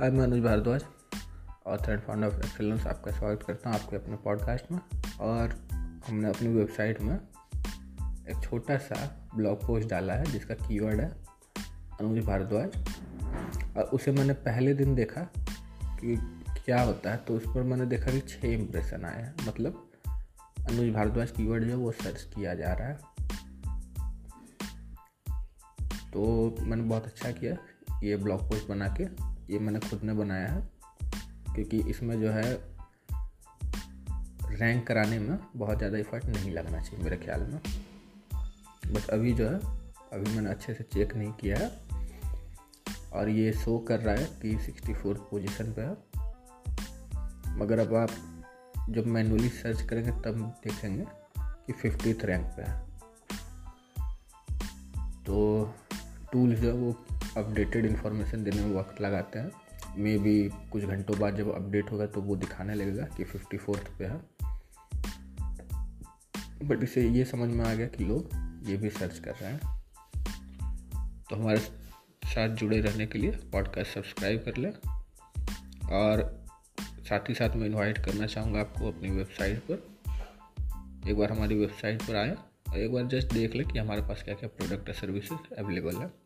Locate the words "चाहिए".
36.80-37.04